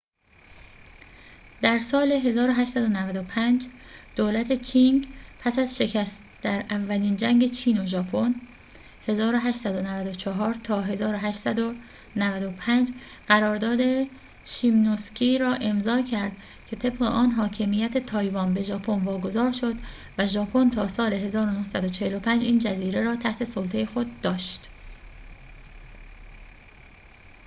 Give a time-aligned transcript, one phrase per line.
[1.61, 2.25] در سال 1895،
[4.15, 5.07] دولت چینگ
[5.39, 8.33] پس از شکست در اولین جنگ چین و ژاپن
[9.07, 12.91] 1894 تا 1895
[13.27, 13.81] قرارداد
[14.45, 16.37] شیمونوسکی را امضا کرد
[16.69, 19.75] که طبق آن حاکمیت تایوان به ژاپن واگذار شد
[20.17, 24.69] و ژاپن تا سال 1945 این جزیره را تحت سلطه خود داشت